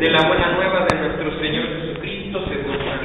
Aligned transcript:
de 0.00 0.08
la 0.08 0.26
buena 0.26 0.52
nueva 0.52 0.86
de 0.90 0.98
nuestro 0.98 1.30
Señor 1.42 1.66
Jesucristo 1.76 2.42
según 2.48 2.78
San. 2.78 3.00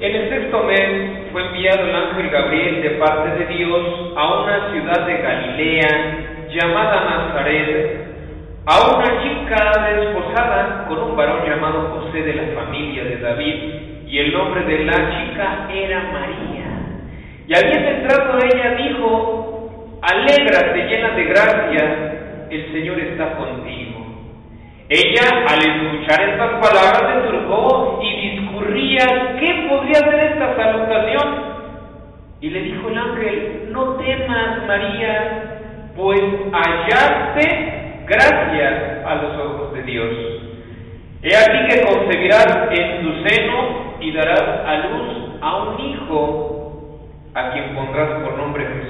En 0.00 0.16
el 0.16 0.28
sexto 0.28 0.64
mes 0.64 1.30
fue 1.30 1.46
enviado 1.46 1.84
el 1.84 1.94
ángel 1.94 2.28
Gabriel 2.30 2.82
de 2.82 2.90
parte 2.98 3.38
de 3.38 3.46
Dios 3.54 4.12
a 4.16 4.42
una 4.42 4.72
ciudad 4.72 5.06
de 5.06 5.18
Galilea 5.18 6.48
llamada 6.50 7.04
Nazaret, 7.04 8.00
a 8.66 8.96
una 8.96 9.22
chica 9.22 9.70
desposada 9.94 10.86
con 10.88 10.98
un 10.98 11.16
varón 11.16 11.46
llamado 11.46 12.00
José 12.00 12.22
de 12.22 12.34
la 12.34 12.60
familia 12.60 13.04
de 13.04 13.18
David, 13.18 13.54
y 14.08 14.18
el 14.18 14.32
nombre 14.32 14.64
de 14.64 14.84
la 14.84 14.94
chica 14.94 15.68
era 15.72 16.02
María. 16.12 16.66
Y 17.46 17.54
habiendo 17.54 17.88
entrado 17.88 18.36
ella 18.52 18.74
dijo, 18.82 20.00
alégrate 20.02 20.88
llena 20.88 21.10
de 21.10 21.24
gracia, 21.24 22.12
el 22.50 22.72
Señor 22.72 23.00
está 23.00 23.34
contigo. 23.36 23.91
Ella, 24.94 25.46
al 25.48 25.58
escuchar 25.58 26.20
estas 26.28 26.50
palabras, 26.60 27.14
se 27.14 27.30
turbó 27.30 27.98
y 28.02 28.28
discurría 28.28 29.36
qué 29.40 29.66
podría 29.66 30.00
ser 30.00 30.32
esta 30.32 30.54
salutación. 30.54 31.52
Y 32.42 32.50
le 32.50 32.60
dijo 32.60 32.90
el 32.90 32.98
ángel, 32.98 33.68
no 33.70 33.94
temas, 33.94 34.66
María, 34.66 35.92
pues 35.96 36.20
hallaste 36.52 38.02
gracia 38.06 39.02
a 39.06 39.14
los 39.14 39.38
ojos 39.38 39.72
de 39.72 39.82
Dios. 39.84 40.10
He 41.22 41.36
aquí 41.36 41.74
que 41.74 41.86
concebirás 41.86 42.68
en 42.72 43.02
tu 43.02 43.26
seno 43.26 43.96
y 43.98 44.12
darás 44.12 44.42
a 44.42 44.76
luz 44.88 45.40
a 45.40 45.56
un 45.56 45.80
hijo, 45.80 47.00
a 47.32 47.50
quien 47.52 47.74
pondrás 47.74 48.20
por 48.24 48.36
nombre. 48.36 48.81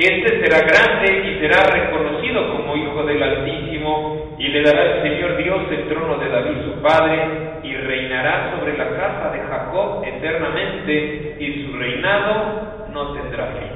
Este 0.00 0.40
será 0.40 0.60
grande 0.62 1.28
y 1.28 1.40
será 1.40 1.60
reconocido 1.62 2.56
como 2.56 2.74
Hijo 2.74 3.02
del 3.02 3.22
Altísimo, 3.22 4.34
y 4.38 4.48
le 4.48 4.62
dará 4.62 4.96
el 4.96 5.02
Señor 5.02 5.36
Dios 5.36 5.60
el 5.70 5.88
trono 5.88 6.16
de 6.16 6.30
David 6.30 6.56
su 6.64 6.80
padre, 6.80 7.18
y 7.62 7.76
reinará 7.76 8.56
sobre 8.56 8.78
la 8.78 8.88
casa 8.96 9.30
de 9.30 9.40
Jacob 9.40 10.02
eternamente, 10.02 11.36
y 11.38 11.66
su 11.66 11.76
reinado 11.76 12.86
no 12.94 13.12
tendrá 13.12 13.48
fin. 13.48 13.68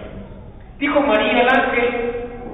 Dijo 0.78 0.98
María 1.02 1.40
al 1.40 1.60
ángel, 1.60 1.88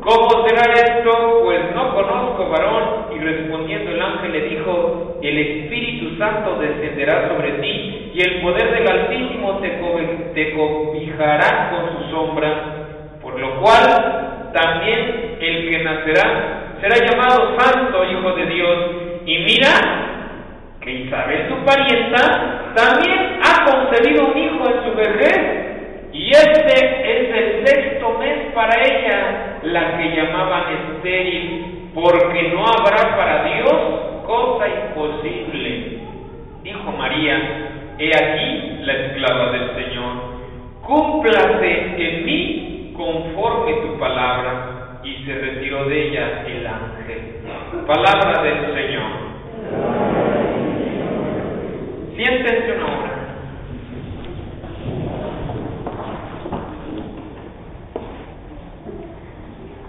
¿cómo 0.00 0.48
será 0.48 0.73
esto? 0.73 1.42
Pues 1.45 1.61
no 1.73 1.95
conozco 1.95 2.48
varón. 2.48 3.14
Y 3.14 3.20
respondiendo 3.20 3.92
el 3.92 4.02
ángel 4.02 4.33
le 4.33 4.48
dijo, 4.48 5.20
el 5.23 5.39
Espíritu 5.39 6.19
Santo 6.19 6.58
descenderá 6.58 7.28
sobre 7.28 7.52
ti, 7.61 8.11
y 8.14 8.20
el 8.20 8.41
poder 8.41 8.73
del 8.73 8.91
Altísimo 8.91 9.61
te, 9.61 9.69
te 10.34 10.55
cobijará 10.56 11.70
con 11.70 12.02
su 12.02 12.11
sombra 12.11 12.80
lo 13.41 13.60
cual 13.60 14.50
también 14.52 15.36
el 15.41 15.70
que 15.70 15.84
nacerá 15.84 16.77
será 16.80 16.96
llamado 17.06 17.56
Santo 17.58 18.05
Hijo 18.05 18.33
de 18.33 18.46
Dios. 18.46 18.78
Y 19.27 19.38
mira 19.38 20.10
que 20.80 20.91
Isabel, 20.92 21.48
su 21.48 21.56
parienta, 21.64 22.72
también 22.74 23.38
ha 23.42 23.64
concebido 23.64 24.27
un 24.27 24.38
hijo 24.38 24.64
en 24.66 24.84
su 24.84 24.96
vejez. 24.96 25.66
Y 26.12 26.30
este 26.30 26.74
es 26.74 27.34
el 27.34 27.66
sexto 27.66 28.18
mes 28.18 28.52
para 28.55 28.83
ella, 28.83 29.58
la 29.62 29.96
que 29.96 30.16
llamaban 30.16 30.64
estéril, 30.74 31.91
porque 31.94 32.52
no 32.55 32.64
habrá 32.66 33.16
para 33.16 33.44
Dios 33.44 33.77
cosa 34.27 34.66
imposible. 34.68 36.00
Dijo 36.62 36.92
María, 36.92 37.38
he 37.98 38.08
aquí 38.08 38.83
la 38.83 38.92
esclava 38.92 39.52
del 39.52 39.74
Señor, 39.74 40.12
cúmplase 40.83 41.94
en 41.96 42.24
mí 42.24 42.70
conforme 43.01 43.73
tu 43.81 43.98
palabra, 43.98 44.98
y 45.03 45.25
se 45.25 45.33
retiró 45.33 45.89
de 45.89 46.09
ella 46.09 46.45
el 46.47 46.67
ángel. 46.67 47.41
Palabra 47.87 48.42
del 48.42 48.75
Señor. 48.75 49.11
Siéntense 52.15 52.73
una 52.73 52.87
hora. 52.87 53.11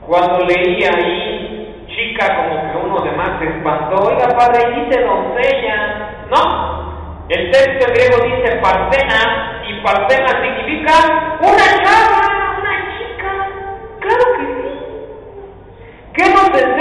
Cuando 0.08 0.46
leía 0.46 0.90
ahí, 0.96 1.86
chica, 1.88 2.26
como 2.38 2.72
que 2.72 2.88
uno 2.88 3.04
de 3.04 3.12
más 3.18 3.40
se 3.40 3.46
espantó, 3.50 4.08
oiga 4.08 4.28
padre, 4.38 4.86
dice 4.86 5.02
doncella, 5.02 6.28
¿no? 6.30 7.26
El 7.28 7.52
texto 7.52 7.92
griego 7.92 8.24
dice 8.24 8.58
partena, 8.62 9.64
y 9.68 9.82
partena 9.82 10.28
significa 10.42 11.38
una 11.42 11.81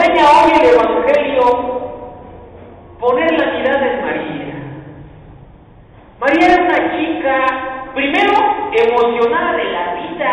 enseña 0.00 0.24
hoy 0.30 0.52
el 0.60 0.70
Evangelio? 0.70 1.44
Poner 2.98 3.32
la 3.38 3.52
mirada 3.52 3.92
en 3.92 4.04
María. 4.04 4.54
María 6.18 6.46
era 6.46 6.62
una 6.62 6.92
chica, 6.92 7.46
primero, 7.94 8.32
emocionada 8.72 9.56
de 9.56 9.64
la 9.64 9.94
vida. 9.94 10.32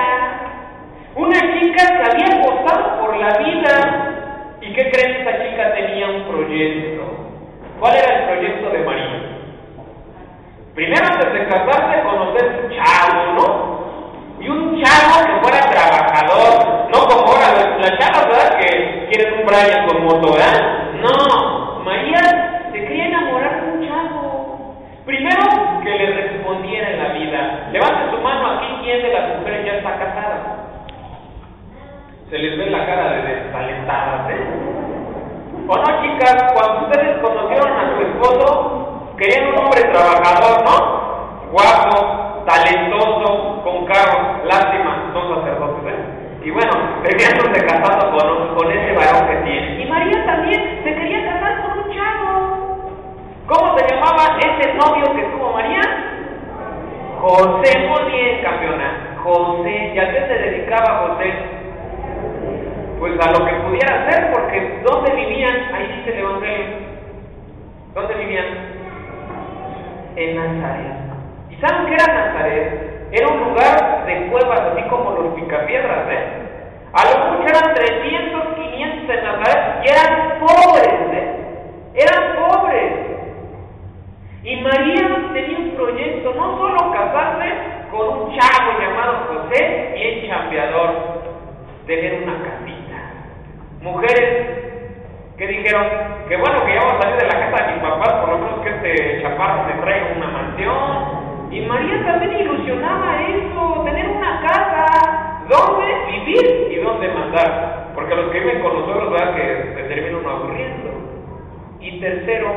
Una 1.16 1.40
chica 1.40 1.88
que 1.88 2.12
había 2.12 2.40
apostado 2.40 3.00
por 3.00 3.18
la 3.18 3.38
vida. 3.40 4.58
¿Y 4.62 4.74
qué 4.74 4.92
creen? 4.92 5.18
Esta 5.18 5.44
chica 5.44 5.74
tenía 5.74 6.08
un 6.08 6.24
proyecto. 6.24 7.04
¿Cuál 7.80 7.96
era 7.96 8.18
el 8.18 8.26
proyecto 8.26 8.70
de 8.70 8.80
María? 8.80 9.24
Primero, 10.76 11.06
antes 11.06 11.34
de 11.34 11.48
casarse, 11.48 12.04
conocer 12.04 12.62
un 12.64 12.72
chavo, 12.72 13.34
¿no? 13.34 13.78
Y 14.40 14.50
un 14.50 14.84
chavo 14.84 15.26
que 15.26 15.42
fuera 15.42 15.70
trabajador, 15.72 16.90
no 16.92 17.08
como 17.08 17.32
ahora 17.32 17.78
las 17.80 17.98
chavas, 17.98 18.28
¿verdad? 18.28 18.60
Que 18.60 18.77
quieren 19.10 19.40
un 19.40 19.46
Brian 19.46 19.88
con 19.88 20.04
moto, 20.04 20.34
¿verdad? 20.34 20.94
No, 21.02 21.80
María 21.84 22.70
se 22.72 22.80
quería 22.80 23.06
enamorar 23.08 23.62
de 23.62 23.72
un 23.72 23.88
chavo. 23.88 24.76
Primero, 25.06 25.82
que 25.84 25.90
le 25.90 26.14
respondiera 26.14 26.90
en 26.92 27.04
la 27.04 27.10
vida. 27.14 27.70
Levante 27.72 28.12
su 28.12 28.22
mano 28.22 28.58
aquí, 28.58 28.68
¿quién 28.84 29.02
de 29.02 29.14
las 29.14 29.38
mujeres 29.38 29.66
ya 29.66 29.74
está 29.74 29.98
casada? 29.98 30.58
Se 32.30 32.38
les 32.38 32.58
ve 32.58 32.70
la 32.70 32.86
cara 32.86 33.12
de 33.12 33.22
desalentadas, 33.22 34.30
¿eh? 34.32 34.78
¿O 35.70 35.76
no, 35.76 36.02
chicas? 36.02 36.54
Cuando 36.54 36.88
ustedes 36.88 37.18
conocieron 37.22 37.72
a 37.72 37.96
su 37.96 38.02
esposo, 38.04 39.14
querían 39.18 39.48
un 39.48 39.60
hombre 39.60 39.82
trabajador, 39.84 40.64
¿no? 40.66 41.52
Guapo, 41.52 42.44
talentoso, 42.46 43.62
con 43.64 43.86
carro. 43.86 44.44
Lástima, 44.46 45.10
son 45.14 45.36
sacerdotes, 45.36 45.94
¿eh? 45.94 46.18
Y 46.44 46.52
bueno, 46.52 46.72
terminándose 47.08 47.66
casando 47.66 48.18
con, 48.18 48.56
con 48.56 48.72
ese 48.72 48.94
varón 48.94 49.28
que 49.30 49.36
tiene. 49.44 49.82
Y 49.82 49.86
María 49.86 50.26
también 50.26 50.82
se 50.84 50.94
quería 50.94 51.26
casar 51.26 51.62
con 51.62 51.80
un 51.80 51.96
chavo. 51.96 52.92
¿Cómo 53.48 53.78
se 53.78 53.88
llamaba 53.88 54.38
ese 54.40 54.74
novio 54.74 55.16
que 55.16 55.24
tuvo 55.24 55.54
María? 55.54 55.82
José, 57.20 57.80
muy 57.88 58.12
bien, 58.12 58.44
campeona. 58.44 59.18
José, 59.24 59.92
¿y 59.96 60.00
a 60.00 60.12
qué 60.12 60.20
se 60.28 60.34
dedicaba 60.34 61.08
José? 61.08 61.34
Pues 63.00 63.14
a 63.26 63.32
lo 63.32 63.46
que 63.46 63.54
pudiera 63.54 64.04
hacer, 64.04 64.32
porque 64.34 64.82
¿dónde 64.84 65.14
vivían? 65.14 65.74
Ahí 65.74 65.88
dice 65.98 66.14
el 66.14 66.20
Evangelio. 66.20 66.66
¿Dónde 67.94 68.14
vivían? 68.16 68.46
En 70.16 70.36
Nazaret. 70.36 70.98
¿Y 71.52 71.56
saben 71.56 71.86
qué 71.86 71.94
era 71.94 72.14
Nazaret? 72.14 73.10
Era 73.12 73.28
un 73.28 73.40
lugar 73.40 74.06
de 74.06 74.28
cuevas, 74.28 74.60
así 74.60 74.82
como 74.90 75.12
los 75.12 75.34
picapiedras, 75.36 76.12
¿eh? 76.12 76.48
A 76.94 77.04
lo 77.04 77.38
mucho 77.38 77.48
eran 77.48 77.67
300, 77.78 78.56
500 78.56 79.10
en 79.10 79.24
Nazaret 79.24 79.84
y 79.84 79.90
eran 79.90 80.40
pobres, 80.40 81.14
¿eh? 81.14 81.28
Eran 81.94 82.36
pobres. 82.36 82.94
Y 84.44 84.56
María 84.62 85.32
tenía 85.34 85.58
un 85.60 85.72
proyecto, 85.76 86.34
no 86.34 86.58
solo 86.58 86.92
casarse 86.92 87.54
con 87.92 88.08
un 88.08 88.38
chavo 88.38 88.80
llamado 88.80 89.28
José, 89.28 89.92
bien 89.94 90.28
chambeador, 90.28 91.22
tener 91.86 92.24
una 92.24 92.34
casita. 92.44 92.98
Mujeres 93.82 94.48
que 95.38 95.48
dijeron 95.48 95.86
que 96.28 96.38
bueno, 96.38 96.66
que 96.66 96.74
ya 96.74 96.82
vamos 96.82 96.98
a 96.98 97.02
salir 97.02 97.18
de 97.18 97.28
la 97.28 97.52
casa 97.52 97.66
de 97.66 97.74
mis 97.74 97.82
papás, 97.84 98.14
por 98.14 98.30
lo 98.30 98.38
menos 98.40 98.60
que 98.62 98.70
este 98.70 99.22
chaparro 99.22 99.64
me 99.66 99.82
traiga 99.84 100.14
una 100.16 100.28
mansión, 100.28 101.28
y 101.52 101.62
María 101.62 102.06
también 102.06 102.40
ilusionaba 102.42 103.22
eso, 103.22 103.84
tener 103.86 104.10
una 104.10 104.42
casa, 104.42 105.17
donde 105.48 106.12
vivir 106.12 106.68
y 106.72 106.76
donde 106.78 107.08
mandar. 107.10 107.92
Porque 107.96 108.16
los 108.16 108.32
que 108.32 108.40
viven 108.40 108.62
con 108.62 108.74
nosotros, 108.80 109.12
¿verdad? 109.12 109.36
Que 109.36 109.74
se 109.76 109.84
terminan 109.84 110.26
aburriendo. 110.26 110.90
Y 111.80 112.00
tercero, 112.00 112.52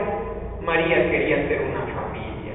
María 0.63 1.11
quería 1.11 1.49
ser 1.49 1.63
una 1.63 1.81
familia. 1.95 2.55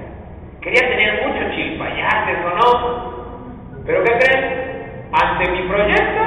Quería 0.62 0.90
tener 0.90 1.28
muchos 1.28 1.56
chilpayates, 1.56 2.38
¿o 2.46 2.50
no? 2.56 3.84
Pero 3.86 4.04
¿qué 4.04 4.14
creen? 4.20 5.08
Ante 5.12 5.52
mi 5.52 5.68
proyecto 5.68 6.22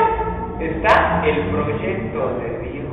está 0.60 1.22
el 1.26 1.40
proyecto 1.48 2.28
de 2.38 2.58
Dios. 2.70 2.86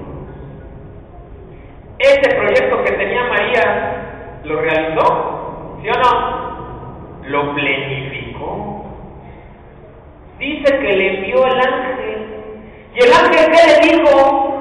Ese 1.99 2.35
proyecto 2.35 2.83
que 2.83 2.93
tenía 2.93 3.23
María, 3.23 4.41
¿lo 4.43 4.61
realizó? 4.61 5.79
¿Sí 5.81 5.89
o 5.89 5.99
no? 5.99 6.45
lo 7.27 7.53
planificó. 7.53 8.74
Dice 10.37 10.79
que 10.79 10.93
le 10.93 11.15
envió 11.15 11.45
el 11.45 11.59
ángel. 11.59 12.27
¿Y 12.93 13.03
el 13.03 13.13
ángel 13.13 13.51
qué 13.51 13.67
le 13.67 13.95
dijo? 13.95 14.51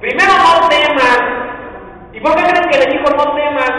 Primero 0.00 0.32
no 0.32 0.68
temas, 0.68 1.42
por 2.22 2.36
qué 2.36 2.42
creen 2.44 2.70
que 2.70 2.78
le 2.78 2.92
dijo 2.92 3.10
no 3.16 3.34
temas? 3.34 3.72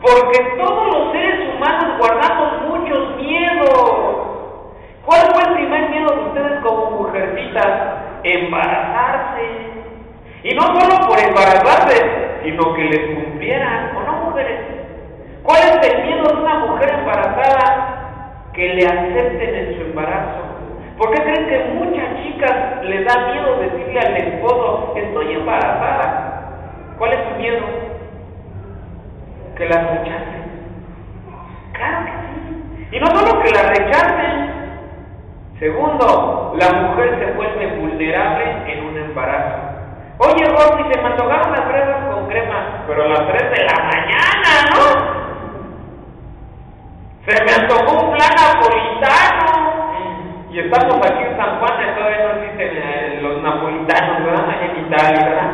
Porque 0.00 0.38
todos 0.58 0.86
los 0.86 1.12
seres 1.12 1.54
humanos 1.54 1.98
guardamos 1.98 2.62
muchos 2.68 3.16
miedos. 3.16 4.26
¿Cuál 5.04 5.20
fue 5.32 5.42
el 5.42 5.54
primer 5.54 5.90
miedo 5.90 6.14
de 6.14 6.22
ustedes 6.28 6.64
como 6.64 6.90
mujercitas? 6.92 7.66
Embarazarse. 8.24 9.42
Y 10.42 10.54
no 10.54 10.62
solo 10.62 11.06
por 11.06 11.18
embarazarse, 11.18 12.40
sino 12.44 12.74
que 12.74 12.84
les 12.84 13.16
cumplieran, 13.16 13.96
¿o 13.96 14.02
no 14.02 14.12
mujeres? 14.26 14.60
¿Cuál 15.42 15.58
es 15.58 15.88
el 15.88 16.06
miedo 16.06 16.24
de 16.24 16.42
una 16.42 16.58
mujer 16.60 16.94
embarazada? 16.98 17.85
Que 18.56 18.74
le 18.74 18.86
acepten 18.86 19.54
en 19.54 19.76
su 19.76 19.82
embarazo. 19.82 20.42
¿Por 20.96 21.10
qué 21.10 21.22
creen 21.22 21.46
que 21.46 21.74
muchas 21.74 22.22
chicas 22.22 22.82
les 22.84 23.04
da 23.04 23.26
miedo 23.32 23.60
decirle 23.60 24.00
al 24.00 24.16
esposo, 24.16 24.94
estoy 24.96 25.34
embarazada? 25.34 26.94
¿Cuál 26.96 27.12
es 27.12 27.18
su 27.28 27.38
miedo? 27.38 27.66
Que 29.56 29.68
la 29.68 29.78
rechacen. 29.78 30.42
Claro 31.74 32.06
que 32.06 32.12
sí. 32.12 32.96
Y 32.96 33.00
no 33.00 33.06
solo 33.08 33.42
que 33.42 33.50
la 33.50 33.62
rechacen. 33.68 34.56
Segundo, 35.58 36.54
la 36.58 36.72
mujer 36.80 37.18
se 37.18 37.32
vuelve 37.32 37.76
vulnerable 37.76 38.72
en 38.72 38.86
un 38.86 38.96
embarazo. 38.96 39.76
Oye, 40.18 40.44
Rosy, 40.46 40.82
se 40.92 41.02
me 41.02 41.08
antojaron 41.08 41.52
las 41.52 41.64
fresas 41.64 42.06
con 42.10 42.26
crema, 42.28 42.84
pero 42.86 43.04
a 43.04 43.08
las 43.08 43.28
3 43.28 43.50
de 43.50 43.64
la 43.64 43.84
mañana, 43.84 44.50
¿no? 44.70 45.16
Se 47.26 47.32
me 47.42 47.66
plan 47.66 47.75
Y 50.50 50.58
estamos 50.58 50.96
aquí 51.04 51.22
en 51.22 51.36
San 51.36 51.58
Juan, 51.58 51.72
y 51.82 51.94
todavía 51.98 52.24
no 52.24 52.40
existen 52.40 52.70
eh, 52.76 53.18
los 53.20 53.42
napolitanos, 53.42 54.24
¿verdad? 54.24 54.48
Allá 54.48 54.72
en 54.72 54.86
Italia, 54.86 55.28
¿verdad? 55.28 55.50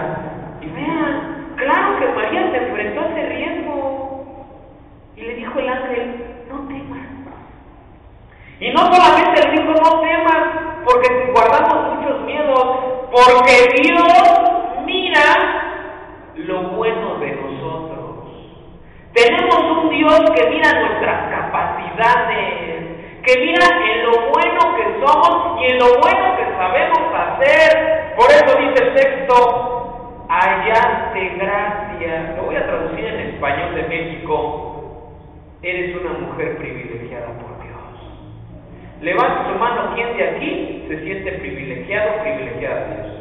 Y 0.61 0.67
vean, 0.69 1.55
claro 1.57 1.99
que 1.99 2.07
María 2.07 2.51
se 2.53 2.57
enfrentó 2.59 3.01
a 3.01 3.07
ese 3.07 3.29
riesgo. 3.29 4.25
Y 5.17 5.23
le 5.23 5.35
dijo 5.35 5.59
el 5.59 5.69
ángel, 5.69 6.25
no 6.49 6.69
temas. 6.69 7.01
Y 8.61 8.71
no 8.71 8.79
solamente 8.79 9.43
le 9.43 9.51
dijo, 9.51 9.73
no 9.73 10.01
temas, 10.03 10.43
porque 10.85 11.33
guardamos 11.33 11.97
muchos 11.97 12.21
miedos, 12.23 12.65
porque 13.11 13.83
Dios 13.83 14.85
mira 14.85 15.21
lo 16.37 16.63
bueno 16.77 17.17
de 17.19 17.33
nosotros. 17.33 18.03
Tenemos 19.15 19.83
un 19.83 19.91
Dios 19.91 20.21
que 20.31 20.49
mira 20.49 20.81
nuestras 20.81 21.29
capacidades, 21.29 22.62
que 23.25 23.39
mira 23.39 23.67
en 23.67 24.05
lo 24.05 24.31
bueno 24.31 24.77
que 24.77 25.07
somos 25.07 25.61
y 25.61 25.67
en 25.67 25.79
lo 25.79 25.99
bueno 26.01 26.37
que 26.37 26.45
sabemos 26.57 27.01
hacer. 27.15 28.15
Por 28.17 28.31
eso 28.31 28.59
dice 28.59 28.85
el 28.85 28.95
texto, 28.95 30.25
hallaste 30.29 31.29
gracia. 31.39 32.35
Lo 32.37 32.45
voy 32.45 32.57
a 32.57 32.67
traducir 32.67 33.05
en 33.05 33.21
español 33.35 33.75
de 33.75 33.83
México. 33.85 35.09
Eres 35.63 35.97
una 36.01 36.19
mujer 36.19 36.57
privilegiada 36.59 37.29
por 37.39 37.63
Dios. 37.63 37.79
Levanta 39.01 39.53
su 39.53 39.59
mano, 39.59 39.93
¿quién 39.95 40.17
de 40.17 40.29
aquí 40.29 40.85
se 40.89 41.05
siente 41.05 41.33
privilegiado, 41.33 42.23
privilegiada 42.23 42.81
de 42.81 42.95
Dios? 42.95 43.13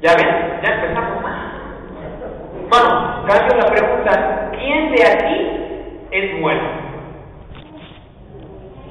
¿Ya 0.00 0.14
ven? 0.14 0.60
Ya 0.62 0.74
empezamos 0.74 1.22
mal. 1.22 1.58
Bueno, 2.70 3.24
cambio 3.26 3.56
la 3.58 3.70
pregunta, 3.70 4.50
¿quién 4.58 4.92
de 4.92 5.04
aquí 5.04 6.06
es 6.10 6.40
bueno? 6.40 6.87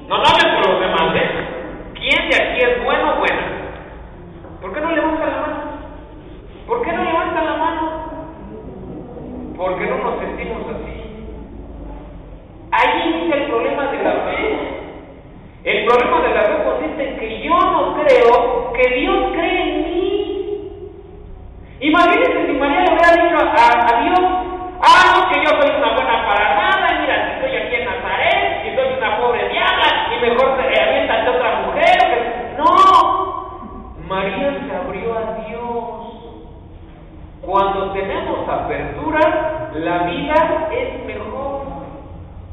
No, 0.07 0.15
hables 0.15 0.45
por 0.55 0.69
los 0.69 0.79
demás, 0.79 1.15
¿eh? 1.15 1.29
¿Quién 1.95 2.29
de 2.29 2.35
aquí 2.35 2.61
es 2.61 2.83
bueno 2.83 3.13
o 3.13 3.19
buena? 3.19 3.47
¿Por 4.61 4.73
qué 4.73 4.79
no 4.81 4.91
levanta 4.91 5.25
la 5.25 5.37
mano? 5.37 5.57
¿Por 6.65 6.81
qué 6.81 6.91
no 6.93 7.03
levanta 7.03 7.43
la 7.43 7.53
mano? 7.57 7.91
Porque 9.57 9.85
no 9.85 9.97
nos 9.97 10.19
sentimos 10.19 10.61
así. 10.67 10.97
Ahí 12.71 13.21
dice 13.21 13.37
el 13.37 13.47
problema 13.49 13.87
de 13.91 14.03
la 14.03 14.11
fe. 14.11 14.77
El 15.63 15.85
problema 15.85 16.21
de 16.21 16.33
la 16.35 16.41
fe 16.43 16.63
consiste 16.63 17.09
en 17.09 17.19
que 17.19 17.41
yo 17.41 17.59
no 17.59 17.95
creo 17.95 18.73
que 18.73 18.95
Dios 18.99 19.17
cree 19.33 19.61
en 19.61 19.83
mí. 19.83 20.17
Imagínense 21.79 22.47
si 22.47 22.53
María 22.53 22.81
le 22.81 22.91
hubiera 22.91 23.11
dicho 23.11 23.37
a, 23.37 24.01
Dios, 24.03 24.19
ah, 24.81 25.29
que 25.31 25.43
yo 25.43 25.49
soy 25.61 25.75
una 25.77 25.93
buena 25.93 26.25
para 26.25 26.55
nada, 26.55 26.99
mira, 27.01 27.15
si 27.25 27.45
estoy 27.45 27.57
aquí 27.57 27.75
en 27.75 27.85
Nazaret, 27.85 28.65
y 28.65 28.75
soy 28.75 28.97
una 28.97 29.17
pobre 29.17 29.49
diabla, 29.49 29.76
y 29.76 29.76
mejor 30.21 30.57
te 30.57 30.81
avientas 30.81 31.27
otra 31.27 31.61
mujer. 31.65 32.55
No, 32.57 33.85
María 34.07 34.59
se 34.65 34.75
abrió 34.75 35.17
a 35.17 35.45
Dios. 35.47 35.97
Cuando 37.41 37.91
tenemos 37.91 38.47
apertura, 38.47 39.69
la 39.73 40.03
vida 40.03 40.69
es 40.71 41.05
mejor. 41.05 41.61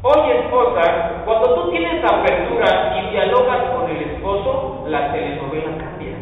Oye, 0.03 0.41
esposa, 0.41 1.23
cuando 1.25 1.55
tú 1.55 1.71
tienes 1.71 2.05
apertura 2.05 2.97
y 2.99 3.11
dialogas 3.11 3.71
con 3.71 3.91
el 3.91 4.03
esposo, 4.03 4.85
la 4.89 5.13
telenovela 5.13 5.79
cambia. 5.79 6.17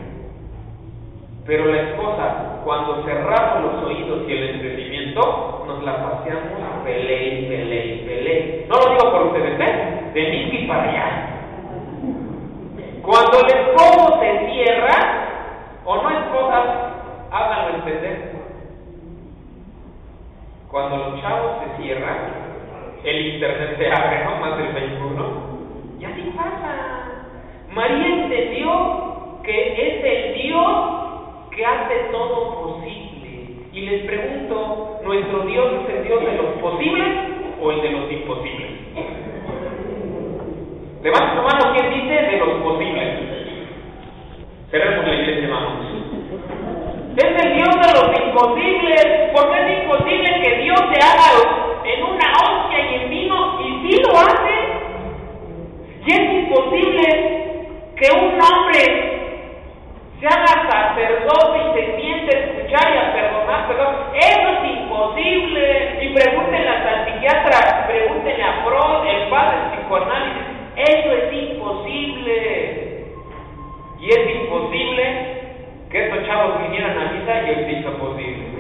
Pero 1.45 1.67
la 1.67 1.83
esposa, 1.83 2.61
cuando 2.65 3.03
cerramos 3.05 3.63
los 3.65 3.85
oídos 3.85 4.21
y 4.29 4.33
el 4.33 4.51
entendimiento, 4.51 5.65
nos 5.67 5.83
la 5.83 5.97
paseamos 5.97 6.63
pelea 6.85 7.23
y 7.23 7.47
pelea 7.47 7.85
y 7.85 7.99
pelea. 8.07 8.67
No 8.69 8.77
lo 8.77 8.95
digo 8.95 9.13
por 9.13 9.27
ustedes, 9.29 9.61
¿eh? 9.61 10.11
De 10.15 10.31
mí 10.31 10.51
y 10.53 10.67
para 10.67 10.83
allá. 10.83 11.32
Cuando 13.03 13.41
el 13.41 13.47
esposo 13.47 14.21
se 14.21 14.51
cierra, 14.53 15.23
o 15.85 15.97
no 15.97 16.11
esposas, 16.11 16.67
háganlo 17.33 17.75
entender. 17.77 18.33
Cuando 20.71 20.97
los 20.97 21.21
chavos 21.21 21.65
se 21.65 21.83
cierran, 21.83 22.17
el 23.03 23.27
internet 23.35 23.77
se 23.77 23.91
abre, 23.91 24.25
¿no? 24.25 24.37
Más 24.37 24.57
del 24.57 24.73
21. 24.73 25.43
Y 25.99 26.05
así 26.05 26.33
pasa. 26.37 27.03
María 27.75 28.07
entendió 28.07 29.41
que 29.43 29.73
es 29.73 30.05
el 30.05 30.43
Dios 30.43 30.93
que 31.51 31.67
hace 31.67 31.95
todo 32.13 32.63
posible. 32.63 33.67
Y 33.73 33.81
les 33.81 34.05
pregunto, 34.05 35.01
¿nuestro 35.03 35.41
Dios 35.41 35.73
es 35.83 35.95
el 35.97 36.05
Dios 36.05 36.25
de 36.25 36.37
los 36.37 36.47
posibles 36.61 37.09
o 37.61 37.73
el 37.73 37.83
de 37.83 37.91
los 37.91 38.13
imposibles? 38.13 38.72
Levanta 41.03 41.35
tu 41.35 41.43
mano, 41.43 41.75
¿quién 41.75 41.93
dice 41.95 42.15
de 42.15 42.37
los 42.39 42.63
posibles? 42.63 43.19
Cerremos 44.71 45.05
la 45.05 45.15
iglesia, 45.15 45.49
vamos. 45.51 45.87
Es 47.17 47.45
el 47.45 47.55
Dios 47.55 47.75
de 47.75 47.93
los 47.93 48.21
imposibles, 48.25 49.31
porque 49.35 49.61
es 49.61 49.83
imposible 49.83 50.41
que 50.43 50.63
Dios 50.63 50.79
se 50.79 50.99
haga 51.03 51.83
en 51.85 52.05
una 52.05 52.33
hostia 52.39 52.79
y 52.89 52.95
en 52.95 53.11
vino, 53.11 53.61
y 53.61 53.83
si 53.83 54.01
lo 54.01 54.17
hace. 54.17 54.57
Y 56.07 56.13
es 56.13 56.45
imposible 56.45 57.03
que 57.97 58.09
un 58.13 58.41
hombre 58.41 59.23
se 60.21 60.27
haga 60.29 60.71
sacerdote 60.71 61.59
y 61.59 61.81
se 61.81 62.01
siente 62.01 62.37
a 62.37 62.41
escuchar 62.41 62.95
y 62.95 62.99
a 62.99 63.13
perdonar 63.13 63.67
perdón. 63.67 63.95
Eso 64.15 64.49
es 64.51 64.71
imposible. 64.71 65.99
Y 66.01 66.15
pregúntenle 66.15 66.69
al 66.69 67.07
psiquiatra, 67.07 67.87
pregúntenle 67.89 68.45
a 68.45 68.65
Freud, 68.65 69.09
el 69.09 69.29
padre 69.31 69.59
psicoanálisis. 69.73 70.52
Eso 70.77 71.13
es 71.13 71.33
imposible. 71.33 73.05
Y 74.01 74.09
es 74.09 74.37
imposible 74.43 75.33
que 75.91 76.05
estos 76.07 76.27
chavos 76.27 76.63
vinieran 76.63 76.99
a 76.99 77.13
misa 77.13 77.43
y 77.43 77.51
él 77.51 77.79
hizo 77.79 77.93
posible. 77.99 78.53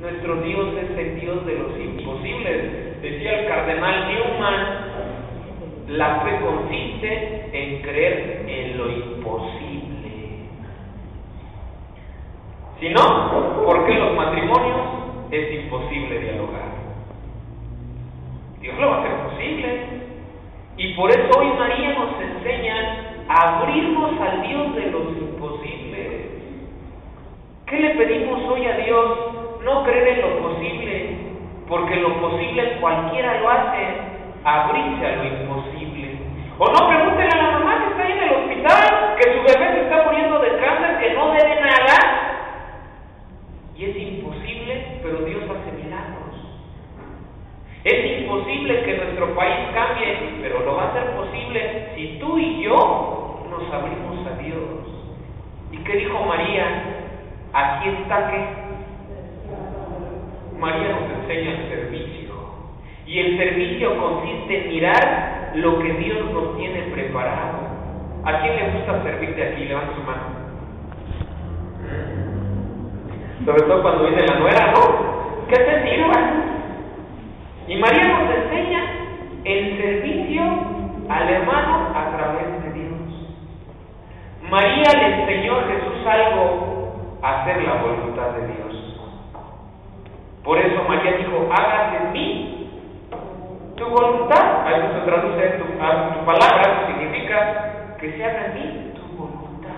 Nuestro 0.00 0.36
Dios 0.42 0.68
es 0.78 0.98
el 0.98 1.20
Dios 1.20 1.44
de 1.44 1.54
los 1.58 1.78
imposibles. 1.78 3.02
Decía 3.02 3.40
el 3.40 3.48
cardenal 3.48 4.08
Newman, 4.08 4.88
la 5.88 6.20
fe 6.20 6.38
consiste 6.40 7.48
en 7.52 7.82
creer 7.82 8.44
en 8.46 8.78
lo 8.78 8.90
imposible. 8.90 10.08
Si 12.78 12.88
no, 12.90 13.64
¿por 13.64 13.86
qué 13.86 13.94
los 13.94 14.14
matrimonios 14.14 14.80
es 15.32 15.64
imposible 15.64 16.20
dialogar? 16.20 16.68
Dios 18.60 18.78
lo 18.78 18.88
va 18.88 18.96
a 18.96 19.00
hacer 19.00 19.16
posible. 19.30 20.07
Y 20.78 20.94
por 20.94 21.10
eso 21.10 21.28
hoy 21.36 21.48
María 21.58 21.92
nos 21.98 22.20
enseña 22.20 23.24
a 23.28 23.58
abrirnos 23.58 24.12
al 24.20 24.42
Dios 24.42 24.76
de 24.76 24.90
los 24.92 25.08
imposibles. 25.08 26.26
¿Qué 27.66 27.80
le 27.80 27.90
pedimos 27.96 28.48
hoy 28.48 28.64
a 28.64 28.76
Dios? 28.76 29.18
No 29.64 29.82
creer 29.82 30.08
en 30.08 30.20
lo 30.20 30.38
posible, 30.38 31.16
porque 31.68 31.96
lo 31.96 32.20
posible 32.20 32.78
cualquiera 32.80 33.40
lo 33.40 33.50
hace, 33.50 33.86
abrirse 34.44 35.04
a 35.04 35.16
lo 35.16 35.24
imposible. 35.24 36.16
O 36.60 36.66
no, 36.66 36.88
pregúntele 36.88 37.28
a 37.28 37.42
la 37.42 37.58
mamá 37.58 37.78
que 37.78 37.90
está 37.90 38.02
ahí 38.04 38.12
en 38.12 38.22
el 38.22 38.34
hospital, 38.36 39.16
que 39.16 39.32
su 39.32 39.42
bebé 39.42 39.82
está 39.82 40.04
muriendo 40.04 40.38
de 40.38 40.58
cáncer, 40.58 40.98
que 41.00 41.14
no 41.14 41.32
debe 41.32 41.60
nada. 41.60 42.38
Y 43.76 43.84
es 43.84 43.96
imposible, 43.96 45.00
pero 45.02 45.18
Dios 45.24 45.42
hace 45.42 45.72
milagros. 45.82 46.18
Es 47.82 48.17
imposible 48.28 48.82
que 48.82 48.96
nuestro 48.96 49.34
país 49.34 49.56
cambie, 49.74 50.38
pero 50.42 50.60
lo 50.60 50.76
va 50.76 50.84
a 50.84 50.88
hacer 50.88 51.16
posible 51.16 51.88
si 51.96 52.18
tú 52.20 52.38
y 52.38 52.62
yo 52.62 53.40
nos 53.50 53.72
abrimos 53.72 54.26
a 54.26 54.42
Dios. 54.42 54.86
¿Y 55.72 55.78
qué 55.78 55.96
dijo 55.96 56.24
María? 56.24 56.64
Aquí 57.52 57.88
está 57.88 58.30
que 58.30 58.38
María 60.58 60.88
nos 60.88 61.22
enseña 61.22 61.52
el 61.52 61.68
servicio. 61.68 62.34
Y 63.06 63.18
el 63.18 63.38
servicio 63.38 63.96
consiste 63.98 64.64
en 64.64 64.68
mirar 64.68 65.52
lo 65.54 65.78
que 65.78 65.92
Dios 65.94 66.30
nos 66.30 66.56
tiene 66.58 66.82
preparado. 66.92 67.58
¿A 68.24 68.40
quién 68.40 68.56
le 68.56 68.70
gusta 68.72 69.02
servir 69.02 69.34
de 69.34 69.44
aquí? 69.44 69.64
Levanta 69.64 69.94
su 69.94 70.02
mano. 70.02 70.48
Sobre 73.46 73.62
todo 73.62 73.82
cuando 73.82 74.04
viene 74.04 74.26
la 74.26 74.38
nuera, 74.38 74.72
¿no? 74.72 75.46
¿Qué 75.48 75.54
se 75.56 75.82
sirva? 75.88 76.57
Y 77.68 77.76
María 77.76 78.04
nos 78.04 78.34
enseña 78.34 78.80
el 79.44 79.76
servicio 79.76 80.42
al 81.08 81.28
hermano 81.28 81.92
a 81.94 82.16
través 82.16 82.62
de 82.64 82.72
Dios. 82.72 82.98
María 84.50 84.90
le 84.98 85.20
enseñó 85.20 85.58
a 85.58 85.64
Jesús 85.64 86.06
algo, 86.06 87.18
hacer 87.22 87.62
la 87.62 87.74
voluntad 87.74 88.30
de 88.30 88.46
Dios. 88.46 88.98
Por 90.42 90.58
eso 90.58 90.82
María 90.88 91.12
dijo, 91.18 91.46
hágase 91.52 92.06
en 92.06 92.12
mí 92.12 92.70
tu 93.76 93.86
voluntad. 93.86 94.66
A 94.66 94.70
eso 94.70 94.94
se 94.94 95.04
traduce 95.04 95.46
a 95.78 96.14
tu 96.14 96.24
palabra, 96.24 96.86
significa 96.86 97.96
que 98.00 98.12
se 98.12 98.24
haga 98.24 98.46
en 98.46 98.54
mí 98.54 98.92
tu 98.94 99.02
voluntad. 99.14 99.68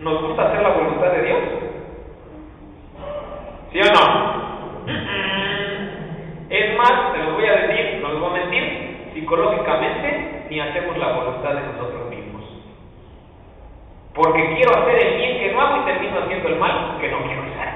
¿Nos 0.00 0.22
gusta 0.22 0.48
hacer 0.48 0.62
la 0.62 0.68
voluntad 0.68 1.10
de 1.10 1.22
Dios? 1.22 1.40
¿Sí 3.72 3.80
o 3.80 3.92
no? 3.94 4.34
Es 6.50 6.76
más, 6.76 7.12
te 7.12 7.18
lo 7.18 7.34
voy 7.34 7.46
a 7.46 7.66
decir, 7.66 8.00
no 8.00 8.10
les 8.10 8.20
voy 8.20 8.30
a 8.30 8.32
mentir, 8.44 9.10
psicológicamente 9.24 10.46
ni 10.50 10.60
hacemos 10.60 10.98
la 10.98 11.12
voluntad 11.12 11.54
de 11.54 11.60
nosotros 11.62 12.10
mismos. 12.10 12.44
Porque 14.14 14.54
quiero 14.54 14.76
hacer 14.76 15.06
el 15.06 15.16
bien 15.16 15.38
que 15.38 15.52
no 15.52 15.60
hago 15.62 15.82
y 15.82 15.84
termino 15.86 16.18
haciendo 16.20 16.48
el 16.48 16.56
mal 16.56 16.98
que 17.00 17.08
no 17.08 17.22
quiero 17.24 17.42
hacer. 17.42 17.74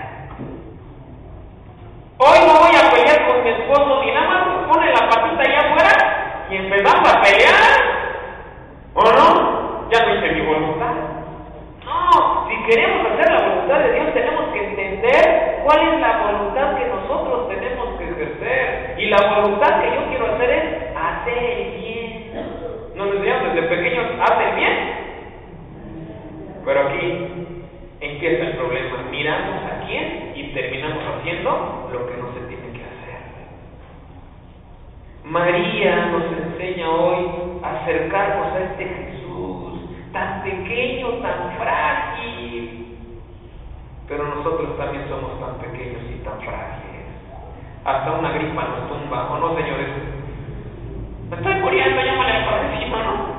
Hoy 2.18 2.38
no 2.46 2.60
voy 2.60 2.76
a 2.76 2.90
pelear 2.90 3.26
con 3.26 3.42
mi 3.42 3.50
esposo 3.50 4.02
ni 4.04 4.12
nada 4.12 4.28
más 4.28 4.72
pone 4.72 4.90
la 4.90 5.08
patita 5.08 5.40
allá 5.40 5.70
afuera 5.70 6.46
y 6.50 6.56
empezamos 6.56 7.14
a 7.14 7.22
pelear. 7.22 7.98
¿O 8.94 9.02
no? 9.02 9.88
Ya 9.90 10.04
no 10.04 10.14
hice 10.14 10.34
mi 10.34 10.40
voluntad. 10.46 10.94
No, 11.84 12.46
si 12.48 12.56
queremos 12.64 13.06
hacer 13.10 13.32
la 13.32 13.48
voluntad 13.48 13.78
de 13.78 13.92
Dios 13.94 14.12
tenemos 14.12 14.52
que 14.52 14.64
entender 14.64 15.62
cuál 15.64 15.94
es 15.94 16.00
la 16.00 16.18
voluntad 16.18 16.76
que 16.76 16.86
nosotros 16.86 17.48
tenemos 17.48 17.98
que 17.98 18.04
ejercer. 18.04 18.94
Y 18.98 19.06
la 19.06 19.40
voluntad 19.40 19.80
que 19.80 19.94
yo 19.94 20.08
quiero 20.08 20.34
hacer 20.34 20.50
es 20.50 20.96
hacer 20.96 21.38
el 21.38 21.80
bien. 21.80 22.32
Nos 22.94 23.12
decíamos 23.12 23.54
desde 23.54 23.68
pequeños, 23.68 24.06
haz 24.20 24.40
el 24.48 24.56
bien. 24.56 24.74
Pero 26.64 26.80
aquí 26.80 27.26
empieza 28.00 28.44
el 28.44 28.56
problema. 28.56 29.02
Miramos 29.10 29.64
a 29.64 29.86
quién 29.86 30.32
y 30.34 30.52
terminamos 30.54 31.02
haciendo 31.04 31.88
lo 31.92 32.06
que 32.06 32.16
no 32.16 32.32
se 32.34 32.40
tiene 32.48 32.72
que 32.72 32.84
hacer. 32.84 33.18
María 35.24 36.06
nos 36.06 36.24
enseña 36.24 36.77
hoy 36.88 37.26
acercarnos 37.62 38.52
a 38.54 38.60
este 38.60 38.84
Jesús 38.84 39.80
tan 40.12 40.42
pequeño, 40.42 41.08
tan 41.20 41.52
frágil. 41.58 42.96
Pero 44.08 44.24
nosotros 44.24 44.76
también 44.78 45.04
somos 45.08 45.38
tan 45.40 45.58
pequeños 45.58 46.02
y 46.10 46.24
tan 46.24 46.40
frágiles. 46.40 47.06
Hasta 47.84 48.12
una 48.12 48.32
gripa 48.32 48.64
nos 48.64 48.88
tumba, 48.88 49.30
¿o 49.32 49.38
no, 49.38 49.56
señores? 49.56 49.88
Me 51.30 51.36
estoy 51.36 51.54
muriendo, 51.56 52.00
llámale 52.00 52.32
al 52.32 52.44
padrecino, 52.44 53.04
¿no? 53.04 53.38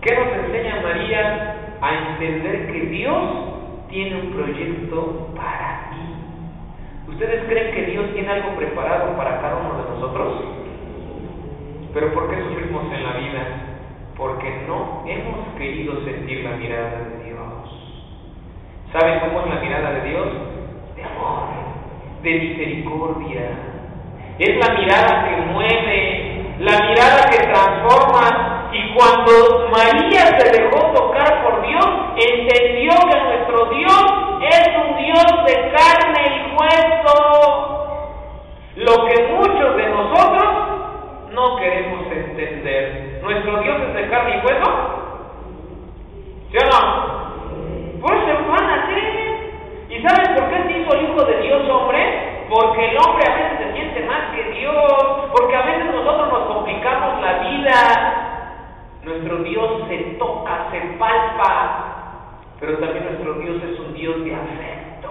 ¿Qué 0.00 0.14
nos 0.14 0.28
enseña 0.28 0.80
María 0.82 1.56
a 1.80 1.94
entender 1.94 2.72
que 2.72 2.80
Dios 2.86 3.22
tiene 3.88 4.20
un 4.20 4.32
proyecto 4.32 5.28
para 5.36 5.90
ti? 5.90 7.10
¿Ustedes 7.12 7.44
creen 7.48 7.74
que 7.74 7.90
Dios 7.92 8.12
tiene 8.14 8.30
algo 8.30 8.56
preparado 8.56 9.16
para 9.16 9.40
cada 9.40 9.56
uno 9.56 9.82
de 9.82 9.90
nosotros? 9.90 10.55
Pero 11.96 12.12
¿por 12.12 12.28
qué 12.28 12.36
sufrimos 12.42 12.84
en 12.92 13.04
la 13.04 13.12
vida? 13.12 13.40
Porque 14.18 14.64
no 14.68 15.02
hemos 15.06 15.56
querido 15.56 16.04
sentir 16.04 16.44
la 16.44 16.50
mirada 16.58 16.90
de 16.90 17.24
Dios. 17.24 17.40
¿Saben 18.92 19.18
cómo 19.20 19.40
es 19.40 19.46
la 19.46 19.60
mirada 19.62 19.92
de 19.92 20.10
Dios? 20.10 20.26
De 20.94 21.02
amor, 21.02 21.48
de 22.22 22.30
misericordia. 22.34 23.48
Es 24.38 24.58
la 24.58 24.74
mirada 24.74 25.24
que 25.24 25.36
mueve, 25.54 26.56
la 26.58 26.86
mirada 26.86 27.30
que 27.30 27.38
transforma. 27.38 28.68
Y 28.74 28.92
cuando 28.92 29.70
María 29.72 30.38
se 30.38 30.52
dejó 30.52 30.92
tocar 30.92 31.44
por 31.44 31.66
Dios, 31.66 31.86
entendió 32.14 32.92
que 33.10 33.20
nuestro 33.22 33.70
Dios 33.70 34.04
es 34.50 34.68
un 34.84 34.98
Dios 34.98 35.46
de 35.46 35.72
carne 35.72 36.22
y 36.28 36.40
hueso. 36.60 37.16
Lo 38.84 39.06
que 39.06 39.32
muchos 39.32 39.76
de 39.78 39.88
nosotros 39.88 40.66
no 41.36 41.56
queremos 41.56 42.10
entender. 42.10 43.20
¿Nuestro 43.22 43.60
Dios 43.60 43.76
es 43.88 43.94
de 43.94 44.08
carne 44.08 44.36
y 44.36 44.46
hueso? 44.46 44.70
¿Sí 46.50 46.56
o 46.56 46.66
no? 46.66 48.00
Pues 48.00 48.18
se 48.24 48.32
van 48.32 48.70
a 48.70 48.82
hacer. 48.82 49.04
¿Y 49.90 50.02
saben 50.02 50.34
por 50.34 50.48
qué 50.48 50.62
se 50.62 50.78
hizo 50.80 50.94
el 50.94 51.04
Hijo 51.04 51.24
de 51.24 51.42
Dios 51.42 51.68
hombre? 51.68 52.46
Porque 52.48 52.88
el 52.88 52.96
hombre 52.96 53.24
a 53.30 53.36
veces 53.36 53.58
se 53.58 53.72
siente 53.74 54.00
más 54.06 54.34
que 54.34 54.44
Dios, 54.44 55.30
porque 55.36 55.56
a 55.56 55.62
veces 55.62 55.94
nosotros 55.94 56.32
nos 56.32 56.54
complicamos 56.54 57.20
la 57.20 57.38
vida. 57.40 58.48
Nuestro 59.02 59.36
Dios 59.42 59.88
se 59.88 59.96
toca, 60.18 60.68
se 60.70 60.80
palpa, 60.98 62.40
pero 62.58 62.78
también 62.78 63.04
nuestro 63.04 63.34
Dios 63.34 63.62
es 63.62 63.78
un 63.78 63.94
Dios 63.94 64.24
de 64.24 64.34
afecto. 64.34 65.10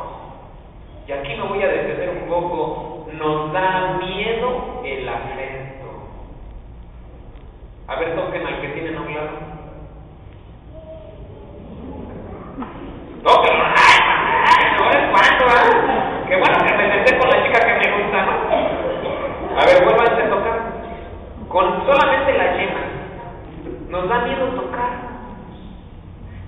Y 1.08 1.12
aquí 1.12 1.36
me 1.36 1.44
voy 1.44 1.62
a 1.62 1.68
detener 1.68 2.10
un 2.10 2.28
poco. 2.28 3.08
Nos 3.14 3.54
da 3.54 4.00
miedo 4.02 4.82
el 4.84 5.08
afecto. 5.08 5.86
A 7.88 7.96
ver, 7.96 8.16
toquen 8.16 8.46
al 8.46 8.62
que 8.62 8.68
tienen 8.70 8.98
a 8.98 9.02
un. 9.02 9.08
¡Ay, 13.28 14.66
no 14.78 14.90
es 14.90 15.10
cuánto, 15.12 15.46
¿eh? 15.46 16.26
Qué 16.28 16.36
bueno 16.38 16.58
que 16.66 16.74
me 16.74 16.92
senté 16.92 17.18
con 17.18 17.30
la 17.30 17.44
chica 17.44 17.60
que 17.60 17.88
me 17.88 18.04
gusta, 18.04 18.26
¿no? 18.26 18.34
A 19.60 19.66
ver, 19.66 19.84
vuélvanse 19.84 20.24
a 20.24 20.30
tocar. 20.30 20.60
Con 21.48 21.86
solamente 21.86 22.38
la 22.38 22.58
yema. 22.58 22.82
Nos 23.90 24.10
da 24.10 24.20
miedo 24.26 24.48
tocar. 24.50 24.92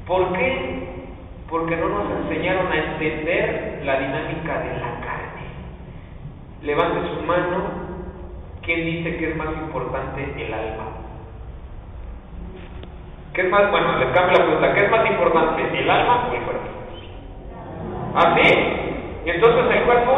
¿Por 0.06 0.34
qué? 0.34 1.06
Porque 1.50 1.76
no 1.78 1.90
nos 1.90 2.12
enseñaron 2.22 2.72
a 2.72 2.76
entender 2.76 3.82
la 3.84 4.00
dinámica 4.00 4.60
de 4.60 4.80
la 4.80 5.00
carne. 5.00 5.48
Levante 6.62 7.10
su 7.16 7.22
mano. 7.26 7.88
¿Quién 8.62 8.86
dice 8.86 9.18
que 9.18 9.32
es 9.32 9.36
más 9.38 9.50
importante 9.50 10.34
el 10.38 10.54
alma? 10.54 10.88
¿Qué 13.38 13.44
es 13.44 13.52
más? 13.52 13.70
Bueno, 13.70 14.00
les 14.00 14.10
cambio 14.16 14.36
la 14.36 14.46
pregunta. 14.46 14.74
¿Qué 14.74 14.86
es 14.86 14.90
más 14.90 15.06
importante, 15.06 15.80
el 15.80 15.88
alma 15.88 16.28
o 16.28 16.34
el 16.34 16.42
cuerpo? 16.42 16.68
¿Ah, 18.16 18.36
sí? 18.36 18.52
¿Y 19.26 19.30
entonces 19.30 19.78
el 19.78 19.84
cuerpo? 19.84 20.12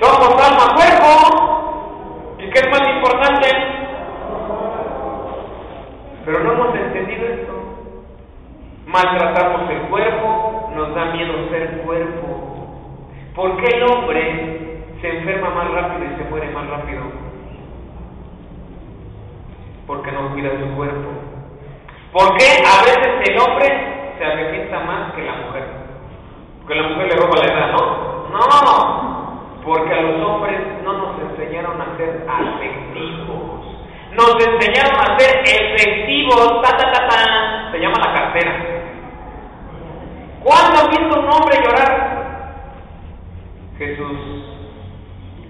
Somos 0.00 0.40
alma, 0.40 0.76
cuerpo. 0.76 2.36
¿Y 2.38 2.50
qué 2.50 2.60
es 2.60 2.70
más 2.70 2.88
importante? 2.88 3.48
Pero 6.24 6.44
no 6.44 6.52
hemos 6.52 6.76
entendido 6.76 7.26
esto. 7.26 7.52
Maltratamos 8.86 9.70
el 9.70 9.80
cuerpo, 9.88 10.70
nos 10.76 10.94
da 10.94 11.06
miedo 11.06 11.48
ser 11.50 11.82
cuerpo. 11.84 12.68
¿Por 13.34 13.56
qué 13.56 13.76
el 13.76 13.82
hombre 13.90 14.84
se 15.00 15.18
enferma 15.18 15.50
más 15.50 15.68
rápido 15.72 16.12
y 16.12 16.16
se 16.16 16.30
muere 16.30 16.48
más 16.50 16.68
rápido? 16.68 17.30
Porque 19.90 20.12
cuida 20.32 20.50
su 20.58 20.76
cuerpo. 20.76 21.08
¿Por 22.12 22.36
qué 22.36 22.46
a 22.66 22.82
veces 22.82 23.28
el 23.28 23.38
hombre 23.38 23.66
se 24.18 24.24
avejenta 24.24 24.80
más 24.80 25.12
que 25.12 25.22
la 25.22 25.32
mujer? 25.34 25.64
Porque 26.60 26.74
la 26.74 26.88
mujer 26.88 27.06
le 27.06 27.16
roba 27.16 27.38
la 27.38 27.52
edad, 27.52 27.72
¿no? 27.72 28.10
No, 28.30 29.60
porque 29.64 29.94
a 29.94 30.02
los 30.02 30.26
hombres 30.26 30.60
no 30.84 30.92
nos 30.92 31.30
enseñaron 31.30 31.80
a 31.80 31.96
ser 31.96 32.26
afectivos. 32.28 33.60
Nos 34.12 34.34
enseñaron 34.44 34.96
a 34.98 35.18
ser 35.18 35.42
efectivos. 35.44 36.62
Ta, 36.62 36.76
ta, 36.76 36.92
ta, 36.92 37.08
ta. 37.08 37.70
Se 37.70 37.78
llama 37.78 37.96
la 38.04 38.12
cartera. 38.12 38.80
¿Cuándo 40.42 40.88
visto 40.88 41.20
un 41.20 41.26
hombre 41.26 41.62
llorar? 41.62 42.10
Jesús. 43.78 44.50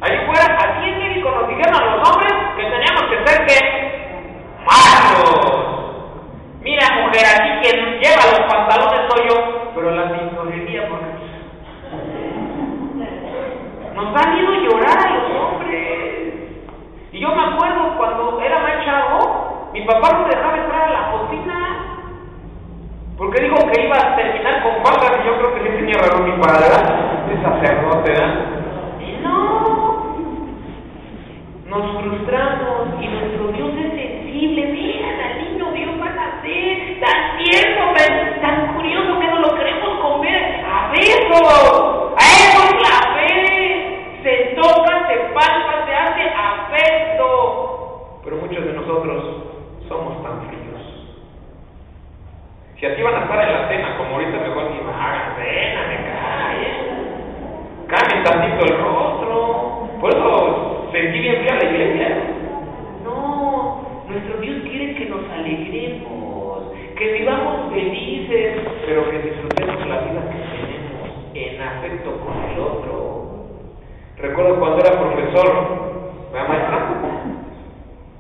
Ahí 0.03 0.17
fuera, 0.27 0.57
aquí 0.57 0.89
en 0.89 0.99
México 0.99 1.31
nos 1.31 1.49
dijeron 1.49 1.75
a 1.75 1.97
los 1.97 2.09
hombres 2.09 2.33
que 2.57 2.63
teníamos 2.63 3.03
que 3.11 3.27
ser 3.27 3.47
que 3.47 3.57
malos. 4.65 5.71
Mira, 6.63 6.87
mujer, 7.03 7.25
aquí 7.27 7.51
quien 7.63 8.01
lleva 8.01 8.31
los 8.31 8.41
pantalones 8.53 9.11
soy 9.11 9.29
yo, 9.29 9.73
pero 9.75 9.91
la 9.91 10.13
tintorería 10.13 10.89
porque 10.89 11.11
nos 13.95 14.15
da 14.15 14.31
miedo 14.31 14.53
llorar 14.55 14.99
a 14.99 15.11
los 15.11 15.31
hombres. 15.41 16.35
Y 17.13 17.21
yo 17.21 17.35
me 17.35 17.43
acuerdo 17.43 17.97
cuando 17.97 18.41
era 18.41 18.59
más 18.61 18.85
chavo, 18.85 19.71
mi 19.73 19.83
papá 19.83 20.13
no 20.13 20.19
me 20.20 20.20
dejaba 20.31 20.57
entrar 20.57 20.83
a 20.83 20.91
la 20.91 21.11
cocina 21.13 21.57
Porque 23.17 23.43
dijo 23.43 23.57
que 23.71 23.85
iba 23.85 23.97
a 23.97 24.17
terminar 24.17 24.63
con 24.63 24.85
faldas 24.85 25.21
y 25.23 25.27
yo 25.27 25.37
creo 25.37 25.55
que 25.55 25.61
sí 25.61 25.77
tenía 25.77 25.99
razón 25.99 26.25
mi 26.25 26.41
padre. 26.41 26.67
Es 27.35 27.43
sacerdote, 27.43 28.11
¿verdad? 28.13 28.35
Y 28.99 29.23
no. 29.23 30.17
Nos 31.67 32.03
frustramos 32.03 32.89
y 33.01 33.09
nuestro 33.09 33.49
Dios 33.53 33.71
es 33.77 33.93
sensible. 33.93 34.73
Vean 34.73 35.21
al 35.21 35.39
niño 35.45 35.71
Dios 35.73 35.91
va 36.01 36.07
a 36.07 36.15
nacer, 36.15 36.99
tan 37.01 37.39
tierno, 37.39 37.93
tan, 37.95 38.41
tan 38.41 38.75
curioso 38.75 39.21
que 39.21 39.27
no 39.27 39.39
lo 39.41 39.55
queremos 39.55 40.01
comer. 40.01 40.65
A 40.65 40.93
eso, 40.95 42.17
a 42.17 42.25
eso 42.25 42.61
es 42.65 42.75
la 42.89 43.15
fe. 43.15 44.19
Se 44.23 44.33
toca, 44.57 45.09
se 45.09 45.17
palpa, 45.35 45.87
se 45.87 45.95
hace 45.95 46.23
afecto. 46.31 48.21
Pero 48.25 48.37
muchos 48.37 48.65
de 48.65 48.73
nosotros 48.73 49.25
somos 49.89 50.23
tan 50.23 50.47
fríos. 50.49 50.61
Si 52.79 52.80
así 52.93 53.03
van 53.03 53.15
a 53.15 53.23
estar 53.23 53.49
en 53.49 53.53
la 53.53 53.69
cena, 53.69 53.97
como 53.97 54.15
ahorita 54.15 54.39
mejor 54.39 54.71
ni 54.71 54.79
hagan 54.79 55.37
cena, 55.37 55.81
me 55.89 55.97
callen. 56.11 56.91
Cambien 57.87 58.25
tantito 58.25 58.65
el 58.65 58.79
rostro. 58.83 59.89
Por 60.01 60.11
eso 60.11 60.89
sentí 60.93 61.19
bien 61.19 61.37
fría 61.37 61.59
la 61.61 61.71
iglesia. 61.71 62.09
No, 63.05 64.05
nuestro 64.09 64.39
Dios 64.39 64.63
quiere 64.63 64.95
que 64.95 65.07
nos 65.07 65.31
alegremos, 65.31 66.73
que 66.97 67.13
vivamos 67.13 67.73
felices, 67.73 68.59
pero 68.87 69.11
que 69.11 69.19
disfrutemos 69.19 69.87
la 69.87 69.99
vida 70.01 70.21
que 70.31 70.39
tenemos 70.57 71.11
en 71.35 71.63
afecto 71.63 72.11
con 72.21 72.51
el 72.51 72.61
otro. 72.61 73.47
Recuerdo 74.19 74.59
cuando 74.59 74.79
era 74.79 75.01
profesor, 75.01 76.31
¿me 76.33 76.49
maestra? 76.49 77.01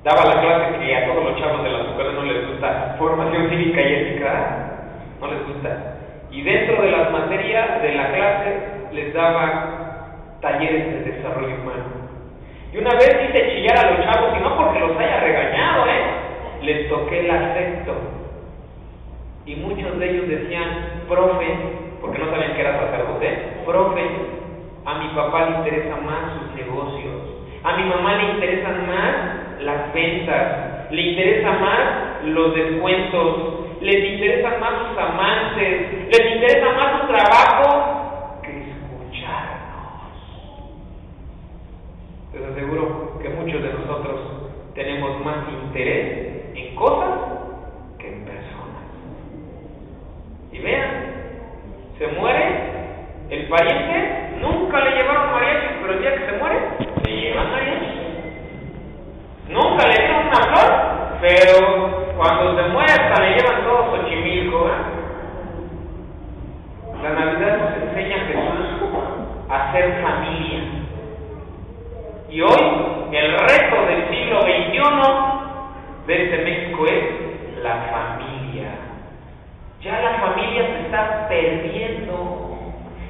daba 0.02 0.24
la 0.24 0.40
clase 0.40 0.78
que 0.78 0.96
a 0.96 1.06
todos 1.06 1.24
los 1.24 1.38
chavos 1.38 1.62
de 1.62 1.70
la 1.70 1.80
escuela 1.80 2.12
no 2.12 2.22
les 2.22 2.48
gusta 2.48 2.96
formación 2.98 3.50
cívica 3.50 3.82
y 3.82 3.94
ética, 3.94 4.96
no 5.20 5.30
les 5.30 5.46
gusta. 5.46 5.96
Y 6.30 6.42
dentro 6.42 6.82
de 6.82 6.90
las 6.90 7.10
materias 7.12 7.82
de 7.82 7.94
la 7.94 8.12
clase 8.12 8.58
les 8.92 9.12
daba 9.12 10.38
talleres 10.40 10.86
de 10.86 11.12
desarrollo 11.12 11.54
humano. 11.54 12.00
Y 12.72 12.78
una 12.78 12.94
vez 12.94 13.28
hice 13.28 13.50
chillar 13.50 13.78
a 13.78 13.90
los 13.90 14.04
chavos, 14.04 14.38
y 14.38 14.40
no 14.40 14.56
porque 14.56 14.78
los 14.78 14.96
haya 14.96 15.20
regañado, 15.20 15.86
¿eh? 15.86 16.62
les 16.62 16.88
toqué 16.88 17.20
el 17.20 17.30
afecto. 17.30 17.92
Y 19.44 19.56
muchos 19.56 19.98
de 19.98 19.99
ellos 20.10 20.28
decían, 20.28 21.04
profe, 21.08 21.46
porque 22.00 22.18
no 22.18 22.30
sabían 22.30 22.54
que 22.54 22.60
era 22.60 22.78
sacerdote, 22.78 23.28
profe, 23.64 24.02
a 24.84 24.94
mi 24.98 25.08
papá 25.14 25.50
le 25.50 25.56
interesa 25.58 25.96
más 25.96 26.32
sus 26.38 26.54
negocios, 26.54 27.22
a 27.62 27.76
mi 27.76 27.84
mamá 27.84 28.14
le 28.16 28.32
interesan 28.32 28.86
más 28.86 29.60
las 29.60 29.92
ventas, 29.92 30.90
le 30.90 31.02
interesa 31.02 31.52
más 31.52 32.24
los 32.24 32.54
descuentos, 32.54 33.60
les 33.80 34.12
interesan 34.12 34.60
más 34.60 34.88
sus 34.88 34.98
amantes, 34.98 36.08
les 36.08 36.36
interesa 36.36 36.72
más 36.72 37.00
su 37.00 37.06
trabajo 37.06 38.40
que 38.42 38.70
escucharnos. 38.70 39.70
Les 42.32 42.44
aseguro 42.44 43.18
que 43.22 43.28
muchos 43.30 43.62
de 43.62 43.72
nosotros 43.72 44.20
tenemos 44.74 45.24
más 45.24 45.36
interés 45.64 46.54
en 46.54 46.74
cosas 46.74 47.18
que 47.98 48.08
en 48.08 48.24
personas. 48.24 48.84
Y 50.52 50.58
vean, 50.58 50.90
se 51.98 52.06
muere 52.18 52.70
el 53.50 53.56
pariente, 53.56 54.36
nunca 54.40 54.80
le 54.80 54.90
llevaron 54.96 55.32
mariachi, 55.32 55.66
pero 55.80 55.92
el 55.94 56.00
día 56.00 56.14
que 56.14 56.26
se 56.26 56.32
muere, 56.38 56.60
le 57.04 57.20
llevan 57.20 57.50
mariachi. 57.50 58.00
Nunca 59.48 59.88
le 59.88 59.96
dieron 59.96 60.26
una 60.28 60.42
flor, 60.46 60.70
pero 61.20 62.14
cuando 62.16 62.56
se 62.56 62.68
muere 62.68 62.92
le 63.18 63.36
llevan 63.36 63.64
todo 63.64 63.96
Xochimilco. 63.96 64.68
¿eh? 64.68 64.72
La 67.02 67.10
Navidad 67.10 67.58
nos 67.58 67.88
enseña 67.88 68.16
a 68.16 68.26
Jesús 68.26 68.90
a 69.48 69.72
ser 69.72 70.02
familia. 70.02 70.60
Y 72.30 72.40
hoy 72.42 73.08
el 73.10 73.32
reto 73.32 73.86
del 73.86 74.08
siglo 74.10 74.42
XXI 74.42 76.06
de 76.06 76.24
este 76.24 76.38
México 76.44 76.84
es 76.86 77.62
la 77.64 77.74
familia. 77.90 78.70
Ya 79.82 80.00
la 80.00 80.18
familia 80.20 80.62
se 80.66 80.80
está 80.86 81.26
perdiendo. 81.28 81.69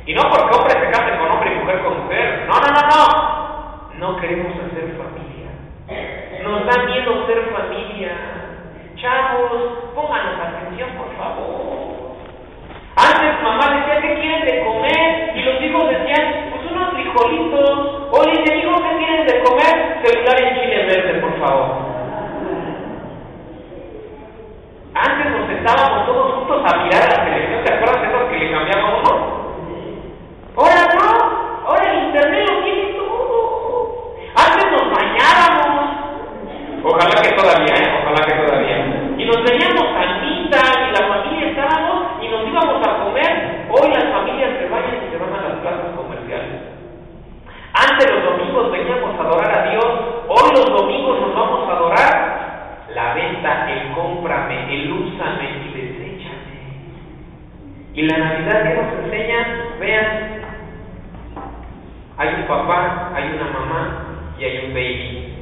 Y 0.07 0.15
no 0.15 0.23
porque 0.23 0.57
hombre 0.57 0.73
se 0.73 0.91
case 0.91 1.19
con 1.19 1.31
hombre 1.31 1.53
y 1.53 1.59
mujer 1.59 1.83
con 1.83 2.03
mujer. 2.03 2.47
No, 2.49 2.55
no, 2.55 2.69
no, 2.73 2.83
no. 2.89 3.91
No 3.99 4.17
queremos 4.21 4.53
hacer 4.55 4.97
familia. 4.97 5.51
Nos 6.43 6.67
da 6.67 6.85
miedo 6.85 7.27
ser 7.27 7.53
familia. 7.53 8.13
Chavos, 8.97 9.93
pónganos 9.95 10.41
atención, 10.41 10.91
por 10.97 11.15
favor. 11.17 12.01
Antes 12.97 13.43
mamá 13.43 13.77
decía, 13.77 14.01
¿qué 14.01 14.15
quieren 14.21 14.45
de 14.45 14.65
comer? 14.65 15.33
Y 15.37 15.43
los 15.43 15.63
hijos 15.63 15.89
decían, 15.89 16.51
pues 16.51 16.71
unos 16.71 16.91
frijolitos. 16.93 18.09
O 18.13 18.25
le 18.25 18.41
dicen, 18.41 18.59
hijo, 18.59 18.83
¿qué 18.83 18.97
quieren 18.99 19.27
de 19.27 19.43
comer? 19.43 20.01
Celular 20.05 20.43
en 20.43 20.55
chile 20.55 20.87
verde, 20.87 21.21
por 21.21 21.39
favor. 21.41 21.91
Antes 24.95 25.31
nos 25.31 25.47
sentábamos 25.49 26.07
todos 26.07 26.35
juntos 26.35 26.63
a 26.67 26.77
mirar 26.83 27.03
a 27.03 27.17
la 27.17 27.25
televisión, 27.25 27.65
¿te 27.65 27.73
acuerdas 27.75 28.03
de 28.03 28.09
esos 28.09 28.29
que 28.29 28.39
le 28.39 28.53
cambiaba 28.53 28.99
uno? 28.99 29.41
Ahora 30.57 30.83
no, 30.95 31.67
ahora 31.69 31.93
el 31.93 32.05
internet 32.07 32.51
lo 32.51 32.65
tiene 32.65 32.93
todo. 32.99 34.17
Antes 34.35 34.73
nos 34.73 34.91
bañábamos, 34.91 35.81
Ojalá 36.83 37.23
que 37.23 37.33
todavía, 37.37 37.75
¿eh? 37.77 38.01
ojalá 38.03 38.27
que 38.27 38.35
todavía. 38.41 38.77
Y 39.19 39.25
nos 39.27 39.37
veníamos 39.45 39.85
a 39.85 40.21
misa 40.25 40.61
y 40.81 40.93
la 40.93 41.09
familia 41.09 41.49
estábamos 41.51 42.23
y 42.23 42.29
nos 42.29 42.49
íbamos 42.49 42.89
a 42.89 43.05
comer. 43.05 43.67
Hoy 43.71 43.91
las 43.91 44.05
familias 44.11 44.51
se 44.59 44.69
vayan 44.69 44.97
y 45.07 45.11
se 45.11 45.19
van 45.19 45.33
a 45.35 45.49
las 45.49 45.59
plazas 45.61 45.95
comerciales. 45.95 46.61
Antes 47.75 48.11
los 48.11 48.25
domingos 48.25 48.73
veníamos 48.73 49.15
a 49.15 49.23
adorar 49.23 49.59
a 49.59 49.71
Dios, 49.71 49.87
hoy 50.27 50.51
los 50.57 50.67
domingos 50.67 51.21
nos 51.21 51.35
vamos 51.35 51.69
a 51.69 51.73
adorar 51.73 52.31
la 52.95 53.15
venta, 53.15 53.71
el 53.71 53.93
cómprame, 53.93 54.75
el 54.75 54.93
úsame 54.93 55.51
y 55.67 55.73
deséchame. 55.73 56.61
Y 58.01 58.03
la 58.05 58.17
Navidad 58.17 58.63
que 58.63 58.81
nos 58.81 59.05
enseña, 59.05 59.47
vean, 59.79 60.41
hay 62.17 62.29
un 62.35 62.47
papá, 62.47 63.13
hay 63.15 63.25
una 63.25 63.45
mamá 63.53 64.07
y 64.39 64.45
hay 64.45 64.65
un 64.65 64.73
baby. 64.73 65.35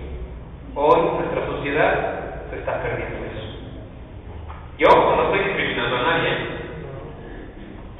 Hoy 0.75 1.01
nuestra 1.21 1.47
sociedad 1.47 2.41
se 2.51 2.59
está 2.59 2.83
perdiendo 2.83 3.27
eso. 3.27 3.47
Yo 4.77 4.89
no 4.89 5.23
estoy 5.23 5.39
discriminando 5.45 5.99
a 5.99 6.03
nadie, 6.03 6.31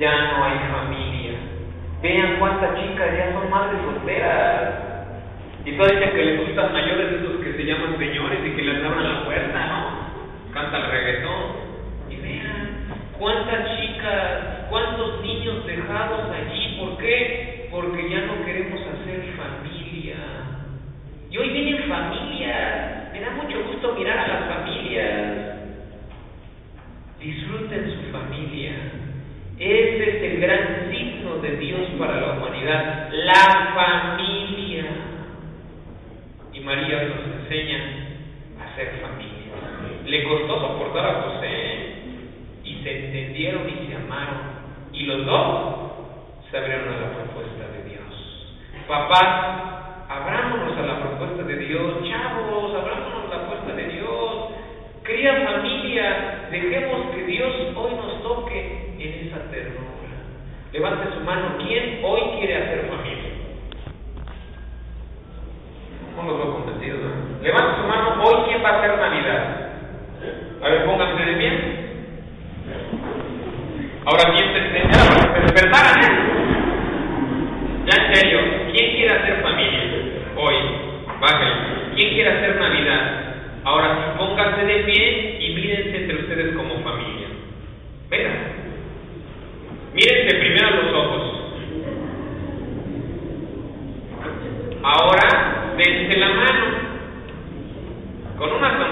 ya 0.01 0.27
no 0.27 0.45
hay 0.45 0.59
familia. 0.73 1.39
Vean 2.03 2.41
cuántas 2.41 2.81
chicas 2.81 3.17
ya 3.17 3.33
son 3.35 3.49
madres 3.51 3.81
solteras. 3.85 4.75
Y 5.67 5.77
todas 5.77 5.93
dicen 5.93 6.11
que 6.11 6.25
les 6.25 6.47
gustan 6.49 6.73
mayores 6.73 7.13
esos 7.13 7.45
que 7.45 7.53
se 7.53 7.65
llaman 7.65 7.97
señores 7.97 8.41
y 8.45 8.57
que 8.57 8.63
les 8.63 8.85
abran 8.85 9.09
la 9.09 9.25
puerta, 9.25 9.67
¿no? 9.67 10.53
Canta 10.53 10.79
el 10.79 10.91
reggaetón. 10.91 11.68
Cuántas 13.19 13.77
chicas, 13.81 14.69
cuántos 14.71 15.21
niños 15.23 15.67
dejados 15.67 16.31
allí. 16.31 16.77
¿Por 16.79 16.99
qué? 16.99 17.69
Porque 17.71 18.09
ya 18.09 18.21
no 18.27 18.45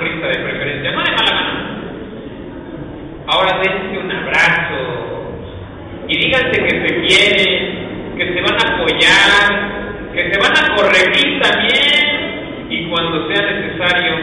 sonrisa 0.07 0.27
de 0.29 0.39
preferencia, 0.39 0.93
no 0.93 1.03
de 1.03 1.11
mala 1.11 1.35
mano. 1.35 1.77
Ahora 3.29 3.59
dense 3.59 3.99
un 3.99 4.11
abrazo 4.11 5.37
y 6.09 6.19
díganse 6.19 6.63
que 6.63 6.89
se 6.89 7.07
quieren, 7.07 8.17
que 8.17 8.35
se 8.35 8.41
van 8.41 8.55
a 8.55 8.75
apoyar, 8.75 10.13
que 10.15 10.33
se 10.33 10.41
van 10.41 10.53
a 10.57 10.77
corregir 10.77 11.41
también 11.41 12.67
y 12.71 12.89
cuando 12.89 13.27
sea 13.29 13.51
necesario 13.51 14.15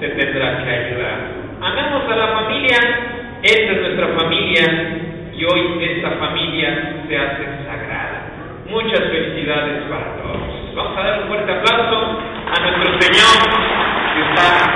se 0.00 0.08
tendrá 0.08 0.64
que 0.64 0.70
ayudar. 0.70 1.18
Amemos 1.60 2.02
a 2.10 2.16
la 2.16 2.28
familia, 2.40 2.78
esta 3.42 3.72
es 3.72 3.80
nuestra 3.80 4.08
familia 4.08 4.64
y 5.32 5.44
hoy 5.44 5.84
esta 5.84 6.10
familia 6.12 6.94
se 7.08 7.16
hace 7.16 7.44
sagrada. 7.64 8.22
Muchas 8.68 9.00
felicidades 9.00 9.84
para 9.88 10.16
todos. 10.16 10.74
Vamos 10.74 10.98
a 10.98 11.02
dar 11.02 11.22
un 11.22 11.28
fuerte 11.28 11.52
aplauso 11.52 12.18
a 12.46 12.60
nuestro 12.60 13.00
Señor 13.00 13.76
que 14.14 14.22
está 14.22 14.75